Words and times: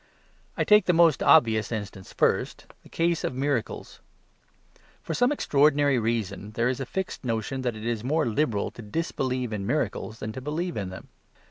I 0.57 0.63
take 0.63 0.85
the 0.85 0.93
most 0.93 1.21
obvious 1.21 1.71
instance 1.71 2.11
first, 2.11 2.65
the 2.81 2.89
case 2.89 3.23
of 3.23 3.35
miracles. 3.35 3.99
For 5.03 5.13
some 5.13 5.31
extraordinary 5.31 5.99
reason, 5.99 6.53
there 6.53 6.69
is 6.69 6.79
a 6.79 6.87
fixed 6.87 7.23
notion 7.23 7.61
that 7.61 7.75
it 7.75 7.85
is 7.85 8.03
more 8.03 8.25
liberal 8.25 8.71
to 8.71 8.81
disbelieve 8.81 9.53
in 9.53 9.63
miracles 9.67 10.17
than 10.17 10.31
to 10.31 10.41
believe 10.41 10.75
in 10.75 10.89
them. 10.89 11.09